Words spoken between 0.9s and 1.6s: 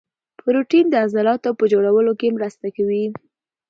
عضلاتو